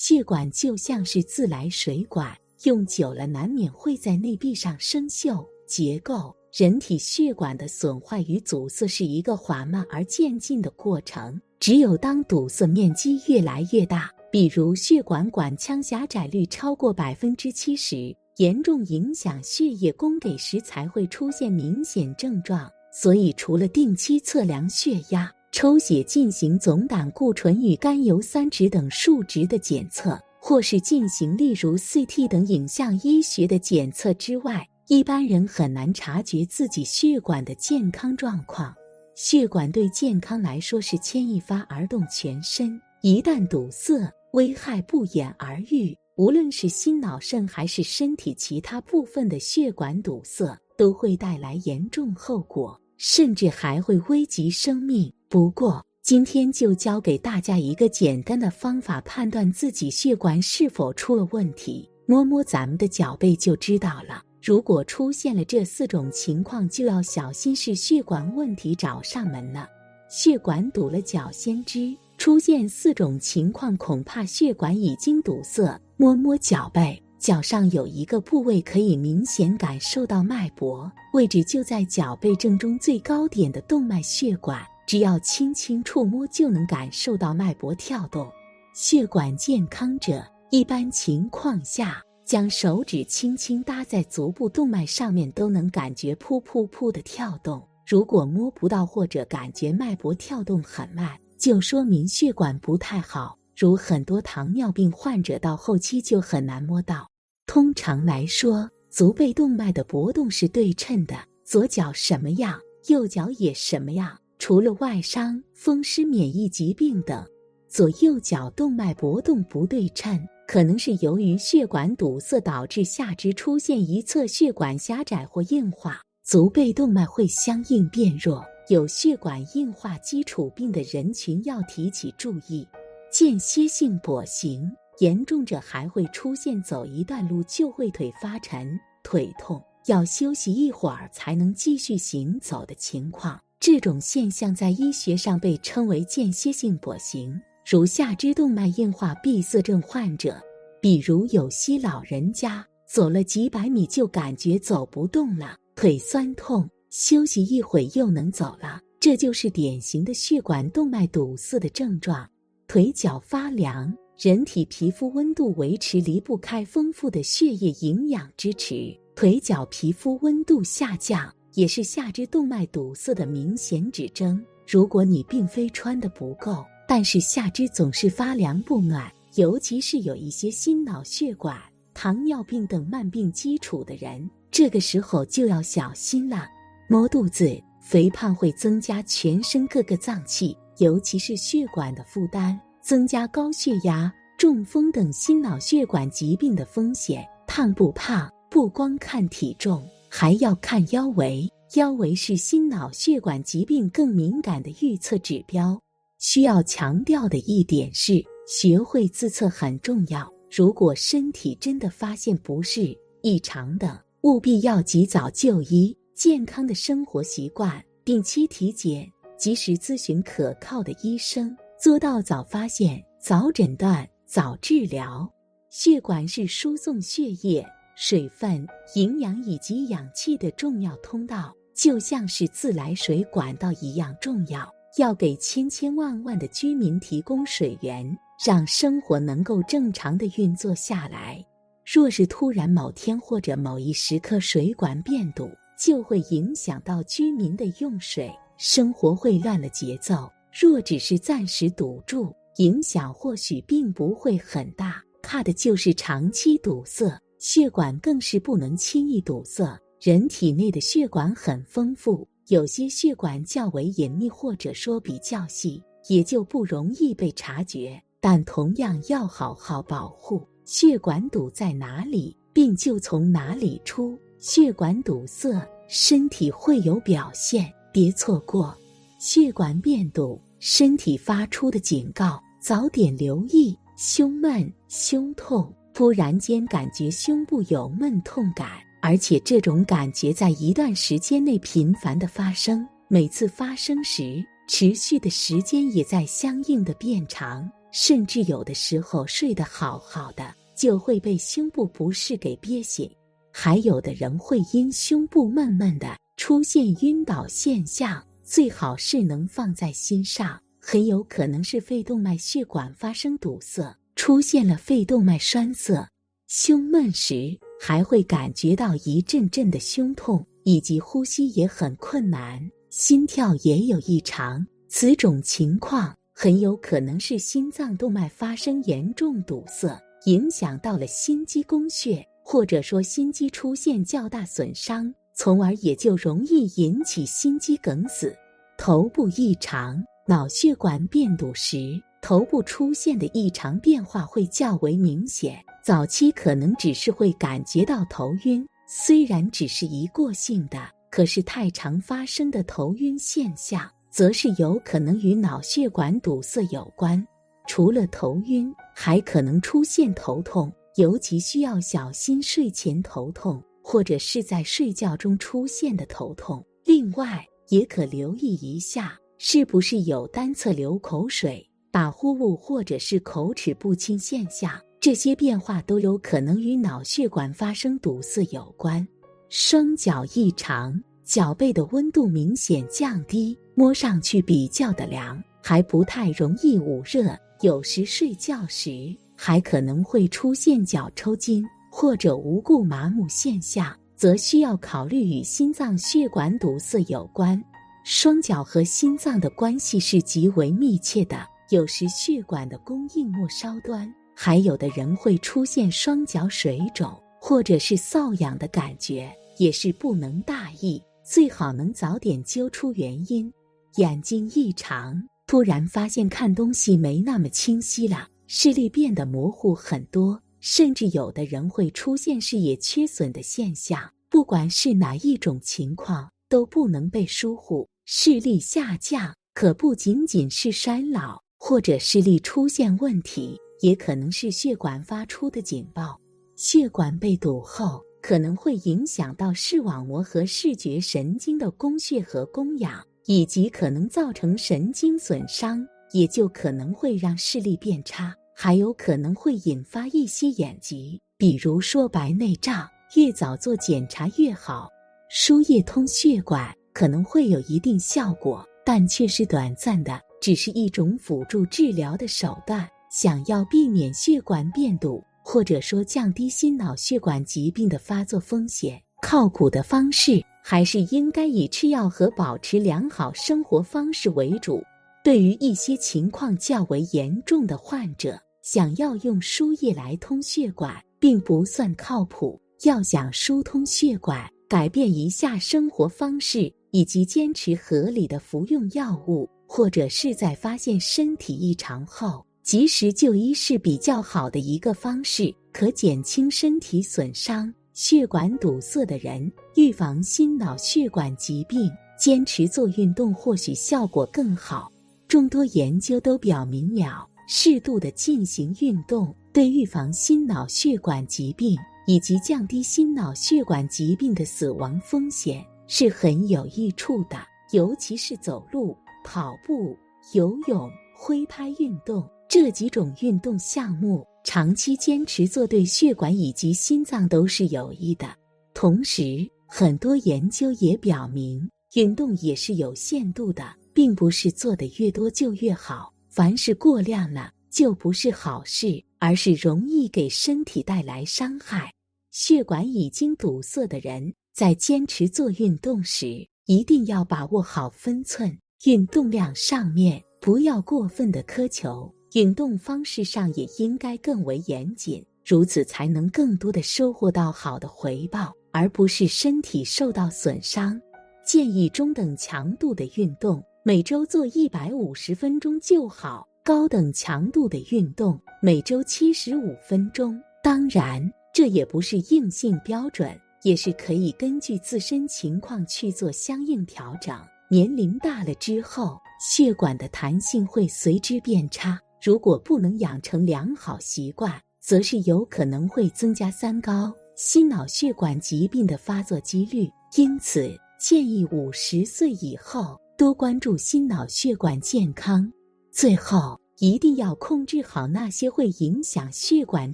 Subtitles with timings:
[0.00, 5.44] 血管就像是自来水管，用久了难免会在内壁上生锈。
[5.66, 11.36] 结构，人体血管的损坏与阻塞是一个缓慢而渐进的过程。
[11.58, 22.70] 只有当堵塞面积越来越大，比如血管管腔狭窄率超过百分之七十，严重影响血液供给时，才会出现明显症状。
[22.92, 38.74] 所以，除了定期测量血压、抽血进行总胆固醇与甘油三酯等数值的检测，或是进行例如 CT 等影像医学的检测之外，一般人很难察觉自己血管的健康状况。
[39.14, 45.96] 血管对健康来说是牵一发而动全身，一旦堵塞，危害不言而喻。
[46.16, 55.12] 无论是心脑肾还是身体其他部分的血管堵塞，都会带来严重后果，甚至还会危及生命。
[55.30, 64.22] 不过，今天就教给大家一个简单的方法，判断自己血管是否出了问题，摸摸咱们的脚背就知道了。
[64.42, 69.68] 如果出现了这四种情况，就要小心是血管问题找上门了。
[70.08, 75.78] 血管堵了脚先知，出现四种情况，恐怕血管已经堵塞。
[75.98, 84.58] 摸摸脚背，脚上有一个部位可以明显感受到脉搏，位置就在脚背正中最高点的动脉血管，
[84.88, 88.26] 只要轻轻触摸就能感受到脉搏跳动。
[88.72, 92.02] 血管健康者，一般情况下。
[92.24, 97.66] 将手指轻轻搭在足部动脉上面，都能感觉噗噗噗的跳动。
[97.86, 103.38] 如果摸不到或者感觉脉搏跳动很慢，就说明血管不太好。
[103.56, 107.08] 如很多糖尿病患者到后期就很难摸到。
[107.46, 114.18] 通常来说，足背动脉的搏动是对称的，左脚什么样，右脚也什么样。
[114.38, 117.26] 除了外伤、风湿、免疫疾病等，
[117.68, 120.18] 左右脚动脉搏动不对称。
[120.46, 128.42] 可能是由于血管堵塞导致下肢出现一侧血管狭窄或硬化，足背动脉会相应变弱。
[128.68, 132.66] 有血管硬化基础病的人群要提起注意。
[133.12, 134.70] 间歇性跛行，
[135.00, 143.38] 严重者还会出现走一段路就会腿发沉、腿痛，要休息一会儿才能继续行走的情况。
[143.60, 147.38] 这种现象在医学上被称为间歇性跛行。
[147.68, 150.40] 如下肢动脉硬化闭塞症患者，
[150.80, 162.26] 比如有些老人家走了几百米就感觉走不动了，腿酸痛，休息一会又能走了，这就是典型的血管动脉堵塞的症状。
[162.68, 174.40] 腿脚发凉，人体皮肤温度维持离不开丰富的血液营养支持，腿脚皮肤温度下降也是下肢动脉堵塞的明显指征。
[174.64, 176.64] 如果你并非穿的不够。
[176.86, 181.58] 但是下肢总是发凉不暖，尤其是有一些心脑血管、
[181.92, 186.48] 糖尿病等慢病基础的人，这个时候就要小心了。
[186.88, 197.22] 摸肚子，肥胖会增加全身各个脏器，尤其是血管的负担，增加高血压、中风等心脑血管疾病的风险。
[197.46, 205.80] 胖不胖，不光看体重，还要看腰围，腰围是心脑血管疾病更敏感的预测指标。
[206.18, 210.28] 需要强调的一点是，学会自测很重要。
[210.50, 215.96] 如果身体真的发现不适、异常等，务必要及早就医。
[216.14, 225.30] 健康的生活习惯，定期体检，及时咨询可靠的医生，做到早发现、早诊断、早治疗。
[225.70, 227.64] 血管是输送血液、
[228.00, 228.64] 水分、
[228.94, 234.72] 营养以及氧气的重要通道，就像是自来水管道一样重要。
[234.98, 238.16] 要给千千万万的居民提供水源，
[238.46, 241.44] 让生活能够正常的运作下来。
[241.84, 250.30] 若是突然某天或者某一时刻水管变堵，就会影响到居民的用水，生活会乱了节奏。
[250.56, 257.20] 若只是暂时堵住，影响或许并不会很大，怕的就是长期堵塞。
[257.38, 259.78] 血管更是不能轻易堵塞。
[260.00, 262.26] 人体内的血管很丰富。
[262.48, 268.00] 有些血管较为隐秘，或者说比较细，也就不容易被察觉。
[268.20, 270.42] 但同样要好好保护。
[270.64, 274.18] 血管堵在哪里，病就从哪里出。
[274.38, 278.76] 血管堵塞，身体会有表现，别错过。
[279.18, 283.76] 血管变堵，身体发出的警告，早点留意。
[283.96, 288.68] 胸闷、胸痛，突然间感觉胸部有闷痛感。
[289.02, 303.10] 而且这种感觉在一段时间内频繁的发生，每次发生时持续的时间也在相应的变长，甚至有的时候睡得好好的，就会被胸部不适给憋醒。
[303.52, 316.06] 还有的人会因胸部闷闷的出现晕倒现象，最好是能放在心上，很有可能是肺动脉血管发生堵塞，出现了肺动脉栓塞。
[316.48, 322.60] 胸闷时还会感觉到一阵阵的胸痛，以及呼吸也很困难，
[322.90, 324.66] 心跳也有异常。
[324.88, 332.22] 此种情况很有可能是心脏动脉发生严重堵塞，影响到了心肌供血。
[332.42, 338.34] 或者说心肌出现较大损伤，从而也就容易引起心肌梗死。
[338.78, 345.62] 头部异常、脑血管变堵时，头部出现的异常变化会较为明显。
[345.84, 350.78] 早期可能只是会感觉到头晕，虽然只是一过性的，
[351.10, 357.26] 可是太常发生的头晕现象，则是有可能与脑血管堵塞有关。
[357.66, 360.72] 除了头晕，还可能出现头痛。
[360.96, 366.64] 尤其需要小心睡前头痛，或者是在睡觉中出现的头痛。
[366.84, 374.70] 另外，也可留意一下，是不是有单侧流口水、打呼噜或者是口齿不清现象。
[375.00, 379.06] 这些变化都有可能与脑血管发生堵塞有关。
[379.48, 387.36] 双脚异常，脚背的温度明显降低，摸上去比较的凉，还不太容易捂热。
[387.60, 389.16] 有时睡觉时。
[389.40, 397.62] 还可能会出现脚抽筋或者无故麻木现象，则需要考虑与心脏血管堵塞有关。
[398.02, 413.52] 双脚和心脏的关系是极为密切的，有时血管的供应末梢端，还有的人会出现双脚水肿或者是瘙痒的感觉，也是不能大意，最好能早点揪出原因。
[413.96, 418.28] 眼睛异常，突然发现看东西没那么清晰了。
[418.46, 424.10] 视力变得模糊很多，甚至有的人会出现视野缺损的现象。
[424.30, 427.86] 不管是哪一种情况，都不能被疏忽。
[428.06, 436.18] 视力下降可不仅仅是衰老，或者视力出现问题，也可能是血管发出的警报。
[436.56, 445.86] 血管被堵后，可能会影响到视网膜和视觉神经的供血和供氧，以及可能造成神经损伤。
[446.12, 452.88] 也就可能会让视力变差，还有可能会引发一些眼疾，比如说白内障。
[453.14, 454.88] 越早做检查越好。
[455.28, 462.88] 输液通血管可能会有一定效果，但却是短暂的，只是一种辅助治疗的手段。
[463.10, 474.82] 想要避免血管变堵，或者说降低心脑血管疾病的发作风险，靠谱的方式还是应该以吃药和保持良好生活方式为主。
[475.24, 482.60] 对于一些情况较为严重的患者，想要用输液来通血管，并不算靠谱。
[482.84, 501.88] 要想疏通血管，改变一下生活方式，以及坚持合理的服用药物，或者是在发现身体异常后及时就医，是比较好的一个方式，可减轻身体损伤、血管堵塞的人，预防心脑血管疾病。
[502.18, 504.90] 坚持做运动，或许效果更好。
[505.28, 511.78] 众多研究都表明了，适度的进行运动对预防心脑血管疾病
[512.08, 517.38] 以及降低心脑血管疾病的死亡风险是很有益处的。
[517.70, 518.96] 尤其是走路、
[519.30, 519.94] 跑步、
[520.32, 528.34] 游泳、挥拍运动这几种运动项目，长期坚持做对血管以及心脏都是有益的。
[528.72, 533.76] 同时，很多研究也表明，运动也是有限度的。
[533.92, 541.92] 并不是做的越多就越好，凡是过量了就不是好事，而是容易给身体带来伤害。
[542.30, 548.56] 血管已经堵塞的人，在坚持做运动时，一定要把握好分寸。
[548.84, 561.00] 运动量上面不要过分的苛求，运动方式上也应该更为严谨，如此才能更多的收获到好的回报，而不是身体受到损伤。
[561.44, 563.60] 建议中等强度的运动。
[563.84, 570.38] 每周做一百五十分钟就好，高等强度的运动每周七十五分钟。
[570.62, 577.34] 当然，这也不是硬性标准，也是可以根据自身情况去做相应调整。
[577.70, 589.88] 年龄大了之后，血管的弹性会随之变差，如果不能养成良好习惯，则是有可能会增加三高、心脑血管疾病的发作几率。
[590.16, 592.98] 因此，建议五十岁以后。
[593.18, 595.52] 多关注心脑血管健康。
[595.90, 599.92] 最后，一定要控制好那些会影响血管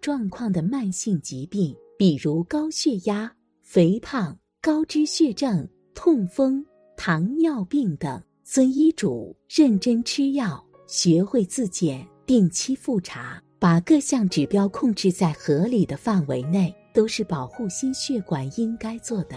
[0.00, 5.64] 状况的慢性疾病，比如高血压、肥胖、高脂血症、
[5.94, 8.22] 痛风、糖尿病等。
[8.44, 19.36] 遵医嘱，认真吃药，学会自检，定期复查，把各项指标控制在合理的范围内，都是保护心血管应该做的。